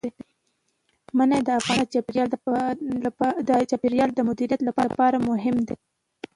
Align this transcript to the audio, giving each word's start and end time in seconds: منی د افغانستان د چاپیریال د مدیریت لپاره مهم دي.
منی 1.17 1.39
د 1.47 1.49
افغانستان 1.61 2.25
د 3.47 3.49
چاپیریال 3.69 4.09
د 4.15 4.19
مدیریت 4.29 4.61
لپاره 4.89 5.17
مهم 5.29 5.55
دي. 5.67 5.75